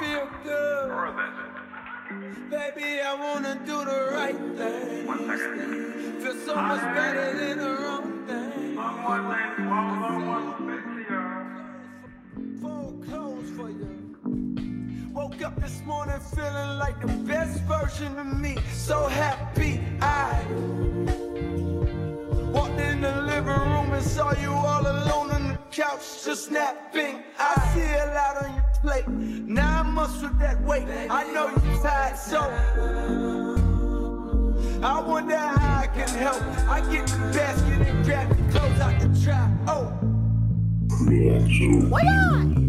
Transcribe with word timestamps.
feel 0.00 0.28
good. 0.44 0.88
Baby, 2.50 3.00
I 3.00 3.14
wanna 3.14 3.54
do 3.66 3.84
the 3.84 4.10
right 4.12 4.38
thing. 4.56 5.06
Feel 6.20 6.34
so 6.46 6.54
much 6.56 6.82
better 6.94 7.26
than 7.38 7.58
the 7.58 7.70
wrong 7.82 8.26
thing. 8.26 8.76
Fold 12.62 13.04
clothes 13.06 13.50
for 13.56 13.70
you. 13.70 13.92
Woke 15.12 15.42
up 15.42 15.60
this 15.60 15.82
morning 15.84 16.20
feeling 16.34 16.78
like 16.78 17.00
the 17.00 17.12
best 17.32 17.60
version 17.64 18.18
of 18.18 18.26
me. 18.26 18.56
So 18.72 19.06
happy 19.08 19.80
I 20.00 20.42
walked 22.52 22.80
in 22.80 23.00
the 23.00 23.14
living 23.22 23.60
room 23.72 23.92
and 23.92 24.04
saw 24.04 24.32
you 24.40 24.52
all 24.52 24.82
alone 24.82 25.30
on 25.30 25.48
the 25.48 25.58
couch, 25.70 26.24
just 26.24 26.50
napping. 26.50 27.22
I 27.38 27.54
see 27.74 27.80
a 27.82 28.06
lot 28.14 28.36
on 28.44 28.54
your 28.54 28.64
plate. 28.82 29.08
Nine 29.08 29.67
that 30.06 30.62
weight. 30.62 30.86
I 31.10 31.24
know 31.32 31.48
you 31.48 31.82
tired, 31.82 32.16
so 32.16 32.40
I 34.80 35.00
wonder 35.00 35.36
how 35.36 35.80
I 35.80 35.86
can 35.88 36.08
help. 36.08 36.40
I 36.68 36.80
get 36.92 37.06
the 37.08 37.18
basket 37.34 37.86
and 37.86 38.04
grab 38.04 38.28
the 38.28 38.58
clothes 38.58 38.80
out 38.80 39.00
the 39.00 39.20
trap. 39.24 39.50
Oh. 39.66 39.86
What 41.88 42.04
on? 42.04 42.67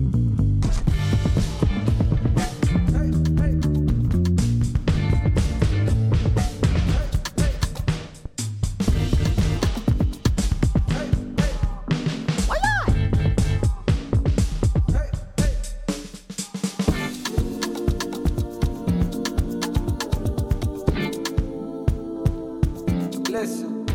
Listen, 23.39 23.85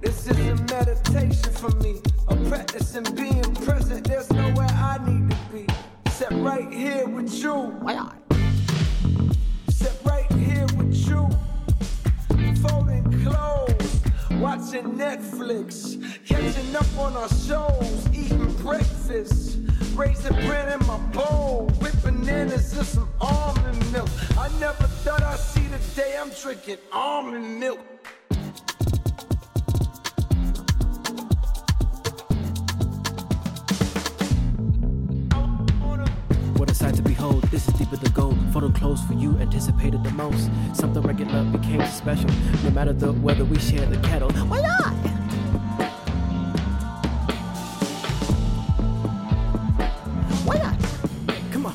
this 0.00 0.26
is 0.26 0.36
a 0.36 0.56
meditation 0.56 1.52
for 1.52 1.70
me. 1.84 2.02
A 2.26 2.34
practice 2.48 2.96
in 2.96 3.04
being 3.14 3.54
present. 3.64 4.08
There's 4.08 4.28
nowhere 4.32 4.66
I 4.72 4.98
need 5.06 5.30
to 5.30 5.36
be. 5.52 5.68
Except 6.04 6.32
right 6.32 6.68
here 6.72 7.06
with 7.06 7.32
you. 7.32 7.80
Except 9.68 10.04
right 10.04 10.28
here 10.32 10.66
with 10.76 10.96
you. 10.96 11.30
Folding 12.56 13.22
clothes. 13.22 14.00
Watching 14.40 14.98
Netflix. 14.98 16.02
Catching 16.26 16.74
up 16.74 16.98
on 16.98 17.16
our 17.16 17.28
shows. 17.28 18.08
Eating 18.12 18.52
breakfast. 18.54 19.58
Raising 19.94 20.34
bread 20.44 20.80
in 20.80 20.84
my 20.88 20.98
bowl. 21.12 21.70
With 21.80 22.02
bananas 22.02 22.76
and 22.76 22.84
some 22.84 23.08
almond 23.20 23.92
milk. 23.92 24.08
I 24.36 24.48
never 24.58 24.88
thought 25.04 25.22
I'd 25.22 25.38
see 25.38 25.68
the 25.68 25.78
day 25.94 26.16
I'm 26.20 26.30
drinking 26.30 26.78
almond 26.90 27.60
milk. 27.60 27.91
Behold, 37.14 37.42
this 37.50 37.68
is 37.68 37.74
deeper 37.74 37.96
than 37.96 38.10
gold. 38.12 38.38
Photo 38.54 38.70
close 38.70 39.02
for 39.04 39.12
you, 39.12 39.36
anticipated 39.36 40.02
the 40.02 40.10
most. 40.12 40.50
Something 40.72 41.02
regular 41.02 41.44
became 41.44 41.84
special. 41.86 42.30
No 42.64 42.70
matter 42.70 42.94
the 42.94 43.12
weather, 43.12 43.44
we 43.44 43.58
share 43.58 43.84
the 43.84 43.98
kettle. 44.08 44.32
Why 44.32 44.62
not? 44.62 44.92
Why 50.46 50.56
not? 50.56 50.78
Come 51.52 51.66
on. 51.66 51.74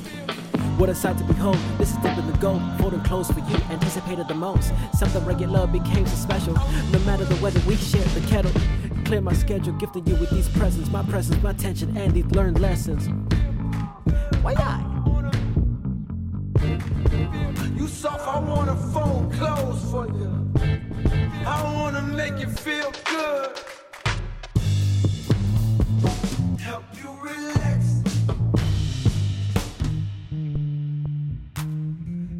What 0.79 0.89
a 0.89 0.95
sight 0.95 1.19
to 1.19 1.23
behold, 1.25 1.57
this 1.77 1.91
is 1.91 1.97
deeper 1.97 2.21
than 2.21 2.39
gold. 2.39 2.61
Photo 2.79 2.97
close 3.01 3.29
for 3.29 3.41
you, 3.41 3.57
anticipated 3.69 4.27
the 4.27 4.33
most. 4.33 4.73
Something 4.97 5.23
regular 5.23 5.67
became 5.67 6.07
so 6.07 6.15
special. 6.15 6.55
No 6.91 6.99
matter 7.05 7.25
the 7.25 7.39
weather, 7.43 7.61
we 7.67 7.75
share 7.75 8.03
the 8.19 8.21
kettle. 8.27 8.51
Clear 9.05 9.21
my 9.21 9.33
schedule, 9.33 9.73
gifting 9.73 10.07
you 10.07 10.15
with 10.15 10.31
these 10.31 10.49
presents. 10.49 10.89
My 10.89 11.03
presence, 11.03 11.41
my 11.43 11.51
attention, 11.51 11.95
and 11.95 12.11
these 12.11 12.25
learned 12.25 12.59
lessons. 12.59 13.07
Why 14.41 14.53
not? 14.55 14.86
Wanna 18.67 18.81
fold 18.91 19.31
clothes 19.33 19.91
for 19.91 20.07
you. 20.07 20.51
I 21.45 21.63
wanna 21.75 22.01
make 22.01 22.37
you 22.39 22.49
feel 22.49 22.91
good. 23.05 23.51
Help 26.59 26.83
you 27.01 27.09
relax. 27.21 28.03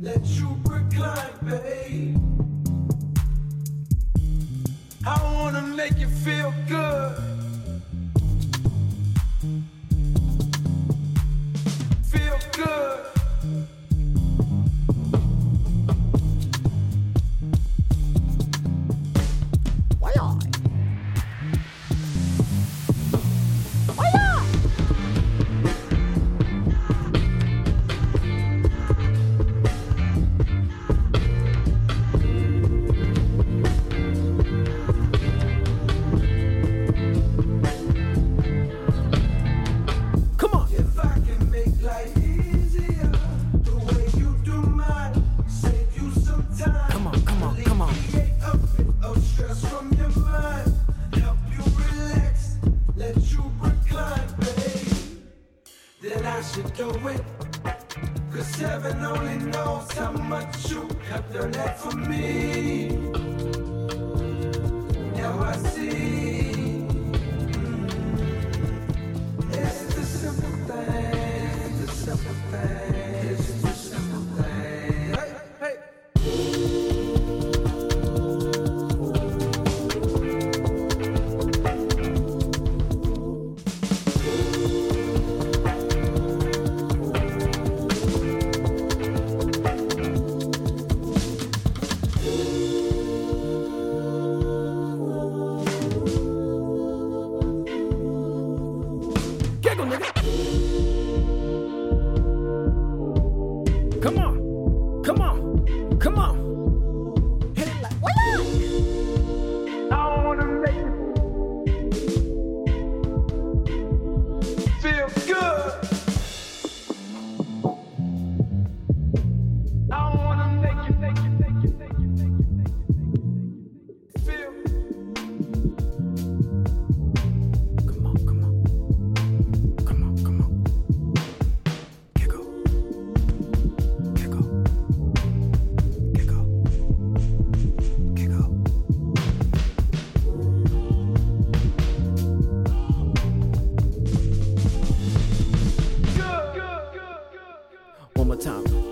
Let 0.02 0.26
you 0.26 0.50
recline, 0.66 1.38
babe. 1.46 2.18
I 5.06 5.22
wanna 5.34 5.62
make 5.62 5.98
you 5.98 6.10
feel 6.10 6.54
good. 6.68 7.37
For 61.78 61.96
me. 61.96 62.88
Now 65.16 65.40
I 65.40 65.58
see. 65.58 66.17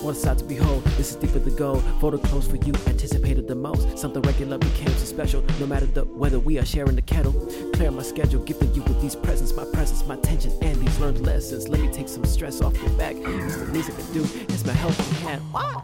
A 0.05 0.13
sight 0.13 0.37
to 0.37 0.45
behold. 0.45 0.83
This 0.97 1.09
is 1.09 1.15
deeper 1.15 1.39
than 1.39 1.55
gold. 1.55 1.83
Photo 1.99 2.19
close 2.19 2.47
for 2.47 2.57
you, 2.57 2.73
anticipated 2.85 3.47
the 3.47 3.55
most. 3.55 3.97
Something 3.97 4.21
regular 4.21 4.59
became 4.59 4.89
so 4.89 5.05
special. 5.05 5.43
No 5.59 5.65
matter 5.65 5.87
the 5.87 6.05
weather 6.05 6.37
we 6.37 6.59
are 6.59 6.65
sharing 6.65 6.95
the 6.95 7.01
kettle. 7.01 7.33
Clear 7.73 7.89
my 7.89 8.03
schedule, 8.03 8.43
gifting 8.43 8.71
you 8.75 8.83
with 8.83 9.01
these 9.01 9.15
presents, 9.15 9.53
my 9.55 9.65
presence, 9.73 10.05
my 10.05 10.13
attention, 10.13 10.51
and 10.61 10.79
these 10.79 10.99
learned 10.99 11.25
lessons. 11.25 11.67
Let 11.69 11.81
me 11.81 11.91
take 11.91 12.07
some 12.07 12.23
stress 12.23 12.61
off 12.61 12.79
your 12.83 12.91
back. 12.91 13.15
It's 13.17 13.57
the 13.57 13.65
least 13.65 13.89
I 13.89 13.95
can 13.95 14.13
do. 14.13 14.27
It's 14.53 14.63
my 14.63 14.73
helping 14.73 15.05
hand. 15.25 15.41
Why? 15.51 15.81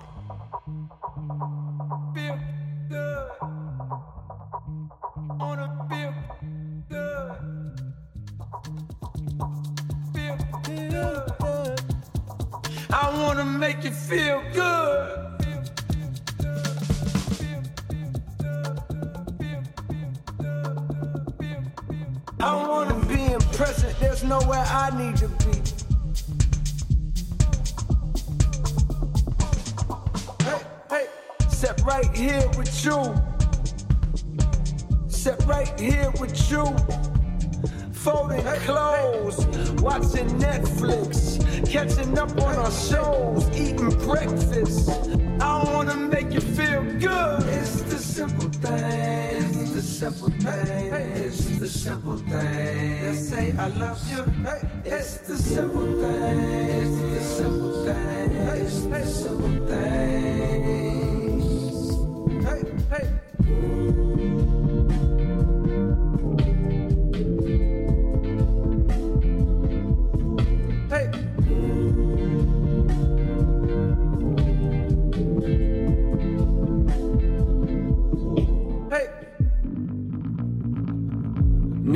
Wanna 13.44 13.58
make 13.58 13.84
you 13.84 13.90
feel 13.90 14.44
good. 14.54 15.18
I 22.40 22.68
wanna 22.68 22.94
be 23.08 23.36
present, 23.58 24.00
there's 24.00 24.24
nowhere 24.24 24.64
I 24.68 24.92
need 24.96 25.18
to 25.18 25.28
be. 25.28 25.58
Hey, 30.44 30.62
hey, 30.92 31.08
step 31.50 31.84
right 31.84 32.16
here 32.16 32.48
with 32.56 32.86
you. 32.86 33.16
Step 35.08 35.44
right 35.48 35.80
here 35.80 36.12
with 36.20 36.52
you. 36.52 36.66
Folding 37.92 38.46
clothes, 38.66 39.48
watching 39.82 40.30
Netflix, 40.40 41.42
catching 41.66 42.18
up 42.18 42.32
on 42.42 42.56
our 42.56 42.72
shows, 42.72 43.50
eating 43.58 43.90
breakfast. 44.06 44.90
I 45.40 45.64
wanna 45.74 45.96
make 45.96 46.32
you 46.32 46.42
feel 46.42 46.84
good. 47.00 47.44
It's 47.48 47.82
the 47.84 47.98
simple 47.98 48.50
things, 48.50 49.62
it's 49.62 49.72
the 49.72 49.82
simple 49.82 50.30
things, 50.30 51.26
it's 51.26 51.60
the 51.60 51.68
simple 51.68 52.18
things. 52.18 52.32
That 52.32 53.16
say 53.16 53.54
I 53.58 53.68
love 53.68 54.00
you. 54.12 54.24
It's 54.86 55.18
the 55.18 55.38
simple 55.38 55.88
things, 56.02 57.00
it's 57.00 57.38
the 57.38 57.44
simple 57.44 57.86
things, 57.86 58.62
it's 58.62 58.86
the 58.86 59.06
simple 59.06 59.68
things. 59.68 60.11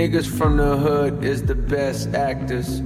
Niggas 0.05 0.37
from 0.37 0.57
the 0.57 0.77
hood 0.77 1.23
is 1.23 1.41
the 1.41 1.55
best 1.55 2.13
actors. 2.13 2.81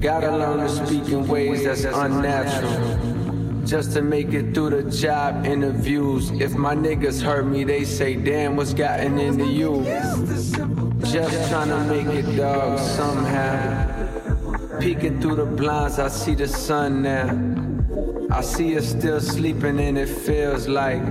Gotta 0.00 0.34
learn 0.34 0.60
to 0.60 0.70
speak 0.70 1.12
in 1.12 1.28
ways 1.28 1.64
that's 1.64 1.84
unnatural. 1.84 3.66
Just 3.66 3.92
to 3.92 4.00
make 4.00 4.32
it 4.32 4.54
through 4.54 4.70
the 4.70 4.90
job 4.90 5.44
interviews. 5.44 6.30
If 6.30 6.54
my 6.54 6.74
niggas 6.74 7.20
hurt 7.20 7.44
me, 7.44 7.64
they 7.64 7.84
say, 7.84 8.14
damn, 8.14 8.56
what's 8.56 8.72
gotten 8.72 9.18
into 9.18 9.44
you? 9.44 9.84
Just 11.04 11.50
trying 11.50 11.68
to 11.68 11.84
make 11.84 12.06
it, 12.06 12.34
dog, 12.34 12.78
somehow. 12.78 14.78
Peeking 14.80 15.20
through 15.20 15.36
the 15.36 15.44
blinds, 15.44 15.98
I 15.98 16.08
see 16.08 16.34
the 16.34 16.48
sun 16.48 17.02
now. 17.02 17.28
I 18.34 18.40
see 18.40 18.72
her 18.72 18.80
still 18.80 19.20
sleeping, 19.20 19.78
and 19.78 19.98
it 19.98 20.08
feels 20.08 20.68
like 20.68 21.02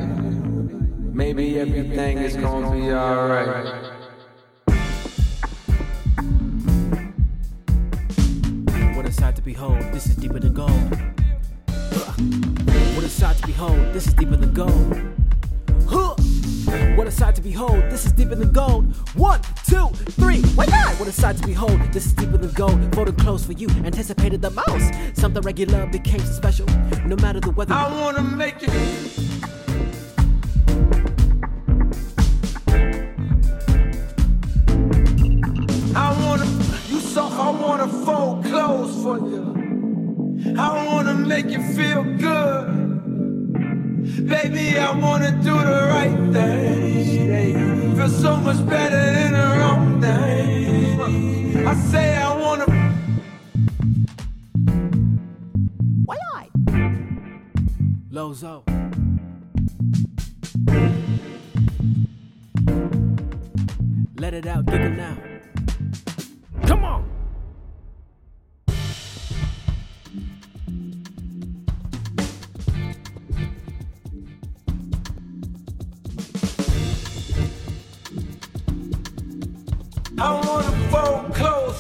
maybe 1.13 1.59
everything 1.59 2.17
is 2.17 2.35
gonna 2.35 2.71
be 2.71 2.91
alright. 2.91 3.98
Sight 9.19 9.35
to 9.35 9.41
behold, 9.41 9.81
this 9.91 10.05
is 10.05 10.15
deeper 10.15 10.39
than 10.39 10.53
gold. 10.53 10.71
What 12.95 13.03
a 13.03 13.09
sight 13.09 13.35
to 13.37 13.47
behold, 13.47 13.77
this 13.91 14.07
is 14.07 14.13
deeper 14.13 14.37
than 14.37 14.53
gold. 14.53 14.97
What 16.95 17.07
a 17.07 17.11
sight 17.11 17.35
to 17.35 17.41
behold, 17.41 17.83
this 17.89 18.05
is 18.05 18.13
deeper 18.13 18.35
than 18.35 18.53
gold. 18.53 18.95
One, 19.15 19.41
two, 19.65 19.87
three, 20.11 20.41
why 20.55 20.67
not? 20.67 20.97
What 20.99 21.09
a 21.09 21.11
sight 21.11 21.35
to 21.37 21.45
behold, 21.45 21.81
this 21.91 22.05
is 22.05 22.13
deeper 22.13 22.37
than 22.37 22.51
gold. 22.51 22.95
Photo 22.95 23.11
close 23.11 23.43
for 23.45 23.51
you, 23.53 23.67
anticipated 23.83 24.41
the 24.41 24.51
most. 24.51 25.19
Something 25.19 25.41
regular 25.41 25.85
became 25.87 26.21
so 26.21 26.31
special, 26.31 26.65
no 27.05 27.17
matter 27.17 27.41
the 27.41 27.51
weather. 27.51 27.73
I 27.73 27.91
wanna 28.01 28.23
make 28.23 28.63
it. 28.63 28.69
I 51.55 51.73
say 51.75 52.15
I 52.15 52.37
wanna. 52.37 52.65
Why 56.05 56.17
I? 56.35 56.49
Lozo. 58.11 58.63
Let 64.17 64.33
it 64.33 64.45
out, 64.45 64.65
giggle 64.65 64.91
now. 64.91 65.15
Come 65.15 65.28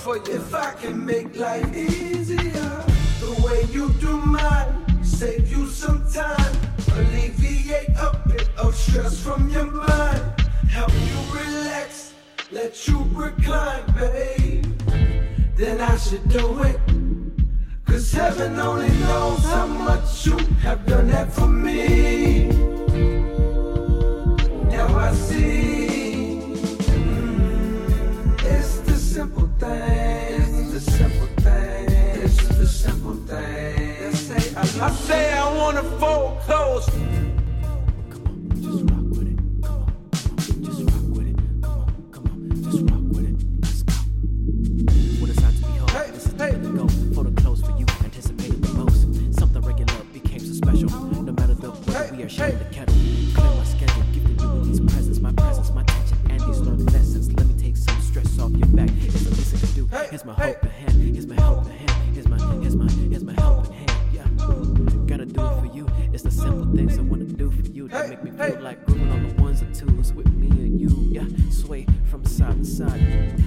for 0.09 0.17
you 0.17 0.35
if 0.35 0.53
I 0.55 0.71
can 0.73 1.05
make 1.05 1.37
life 1.37 1.75
easier. 1.75 2.71
The 3.23 3.31
way 3.43 3.61
you 3.71 3.89
do 4.05 4.17
mine, 4.17 5.03
save 5.03 5.51
you 5.51 5.67
some 5.67 6.01
time, 6.11 6.55
alleviate 6.93 7.89
a 7.89 8.09
bit 8.27 8.49
of 8.57 8.75
stress 8.75 9.21
from 9.21 9.49
your 9.49 9.65
mind, 9.65 10.21
help 10.69 10.93
you 11.09 11.19
relax, 11.39 12.13
let 12.51 12.87
you 12.87 12.97
recline, 13.13 13.85
babe. 13.95 14.65
Then 15.55 15.81
I 15.81 15.95
should 15.97 16.27
do 16.29 16.63
it. 16.63 16.79
Cause 17.85 18.11
heaven 18.11 18.59
only 18.59 18.89
knows 19.05 19.43
how 19.45 19.67
much 19.67 20.25
you 20.25 20.37
have 20.65 20.85
done 20.85 21.07
that 21.09 21.31
for 21.31 21.47
me. 21.47 22.49
Now 24.71 24.87
I 24.97 25.13
see. 25.13 25.78
Things, 29.59 30.73
the 30.73 30.79
simple 30.79 31.27
things, 31.43 32.57
the 32.57 32.67
simple 32.67 33.15
things. 33.27 34.31
I 34.31 34.65
say 34.65 34.81
I, 34.81 34.91
say 34.91 35.33
I 35.33 35.53
wanna 35.57 35.83
fold 35.99 36.39
clothes. 36.41 36.89
Here's 60.09 60.25
my 60.25 60.33
helping 60.33 60.71
hand. 60.71 61.13
Here's 61.13 61.27
my 61.27 61.35
helping 61.35 61.71
hand. 61.71 62.15
Here's 62.15 62.27
my, 62.27 62.37
here's 62.61 62.75
my, 62.75 62.91
here's 62.91 63.23
my 63.23 63.33
helping 63.33 63.73
hand. 63.73 63.91
Yeah. 64.11 64.23
Gotta 65.05 65.27
do 65.27 65.45
it 65.45 65.59
for 65.59 65.69
you. 65.71 65.87
It's 66.11 66.23
the 66.23 66.31
simple 66.31 66.65
things 66.75 66.97
I 66.97 67.03
wanna 67.03 67.25
do 67.25 67.51
for 67.51 67.61
you 67.61 67.87
that 67.89 68.09
make 68.09 68.23
me 68.23 68.31
feel 68.31 68.59
like 68.59 68.83
grooving 68.87 69.11
on 69.11 69.27
the 69.27 69.41
ones 69.41 69.61
and 69.61 69.73
twos 69.75 70.11
with 70.13 70.33
me 70.33 70.47
and 70.47 70.81
you. 70.81 70.89
Yeah, 71.11 71.27
sway 71.51 71.85
from 72.09 72.25
side 72.25 72.57
to 72.57 72.65
side. 72.65 73.43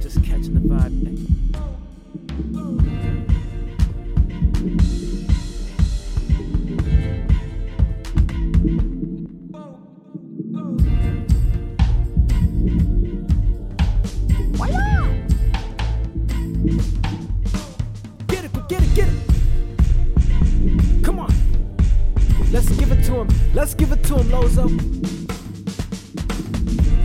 Just 0.00 0.24
catching 0.24 0.54
the 0.54 0.60
vibe. 0.60 1.09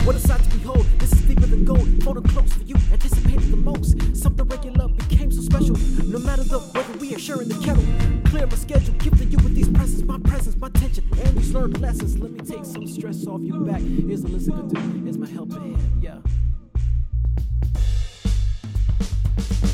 What 0.06 0.14
a 0.14 0.20
sight 0.20 0.40
to 0.40 0.50
behold. 0.50 0.86
This 1.00 1.12
is 1.12 1.22
deeper 1.22 1.46
than 1.46 1.64
gold. 1.64 1.88
Photo 2.04 2.20
close 2.20 2.52
for 2.52 2.62
you, 2.62 2.76
anticipated 2.92 3.50
the 3.50 3.56
most. 3.56 3.98
Something 4.16 4.46
regular 4.46 4.86
became 4.86 5.32
so 5.32 5.40
special. 5.40 5.76
No 6.04 6.20
matter 6.20 6.44
the 6.44 6.60
weather, 6.72 6.96
we 7.00 7.12
are 7.16 7.18
sharing 7.18 7.48
the 7.48 7.56
kettle. 7.56 7.82
Clear 8.30 8.46
my 8.46 8.54
schedule, 8.54 8.94
gifting 8.98 9.32
you 9.32 9.38
with 9.38 9.56
these 9.56 9.68
presents, 9.68 10.04
my 10.04 10.20
presence, 10.20 10.54
my 10.58 10.68
tension, 10.68 11.02
and 11.10 11.36
these 11.36 11.52
learned 11.52 11.80
lessons. 11.80 12.20
Let 12.20 12.30
me 12.30 12.38
take 12.38 12.64
some 12.64 12.86
stress 12.86 13.26
off 13.26 13.40
your 13.40 13.58
back. 13.58 13.80
Here's 13.80 14.22
a 14.22 14.28
listen 14.28 14.68
do. 14.68 14.80
Here's 15.02 15.18
my 15.18 15.28
helping 15.28 15.74
hand, 15.74 16.00
yeah. 16.00 16.18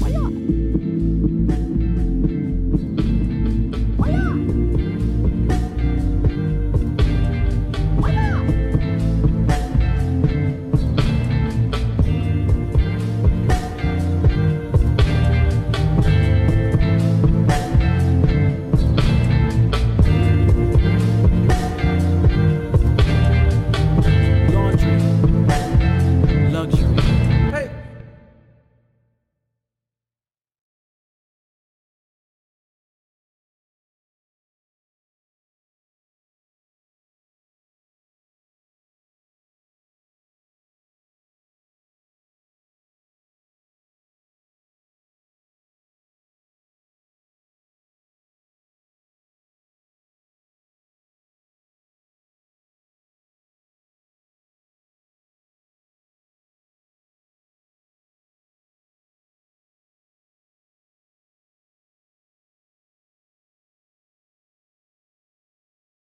Not? 0.08 0.81